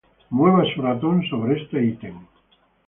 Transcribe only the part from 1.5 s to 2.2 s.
este ítem